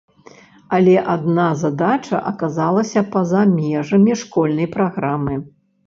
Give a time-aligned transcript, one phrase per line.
[0.77, 5.43] Але адна задача аказалася па-за межамі школьнай праграмы.